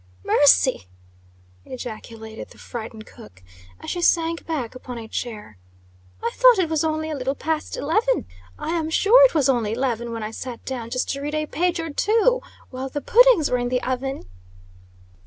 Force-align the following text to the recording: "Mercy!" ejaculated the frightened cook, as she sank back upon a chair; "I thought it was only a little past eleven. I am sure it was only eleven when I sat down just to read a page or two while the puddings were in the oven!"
"Mercy!" 0.25 0.87
ejaculated 1.63 2.49
the 2.49 2.57
frightened 2.57 3.05
cook, 3.05 3.43
as 3.81 3.91
she 3.91 4.01
sank 4.01 4.47
back 4.47 4.73
upon 4.73 4.97
a 4.97 5.07
chair; 5.07 5.59
"I 6.23 6.31
thought 6.33 6.57
it 6.57 6.69
was 6.71 6.83
only 6.83 7.11
a 7.11 7.15
little 7.15 7.35
past 7.35 7.77
eleven. 7.77 8.25
I 8.57 8.71
am 8.71 8.89
sure 8.89 9.23
it 9.25 9.35
was 9.35 9.47
only 9.47 9.73
eleven 9.73 10.11
when 10.11 10.23
I 10.23 10.31
sat 10.31 10.65
down 10.65 10.89
just 10.89 11.07
to 11.11 11.21
read 11.21 11.35
a 11.35 11.45
page 11.45 11.79
or 11.79 11.91
two 11.91 12.41
while 12.71 12.89
the 12.89 12.99
puddings 12.99 13.51
were 13.51 13.59
in 13.59 13.69
the 13.69 13.83
oven!" 13.83 14.23